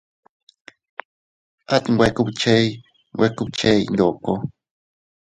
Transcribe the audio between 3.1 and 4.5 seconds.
nwe kubchey ndoko.